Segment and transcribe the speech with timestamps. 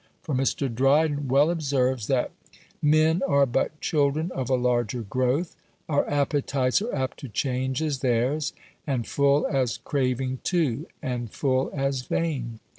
[0.23, 0.67] For Mr.
[0.67, 2.31] Dryden well observes, that
[2.81, 5.55] "Men are but children of a larger growth;
[5.87, 8.51] Our appetites are apt to change as theirs,
[8.87, 12.59] And full as craving too, and full as vain."